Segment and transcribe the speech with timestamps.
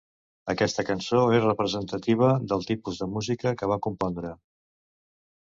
[0.51, 4.35] Aquesta cançó és representativa del tipus de música que van compondre.